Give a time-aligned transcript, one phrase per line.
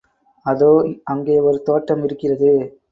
[0.45, 0.69] அதோ
[1.05, 2.51] அங்கே ஒரு தோட்டம் இருக்கிறது.